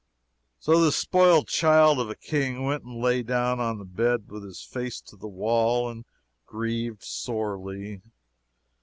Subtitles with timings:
[0.59, 4.41] So this spoiled child of a King went and lay down on the bed with
[4.43, 6.05] his face to the wall, and
[6.47, 8.01] grieved sorely.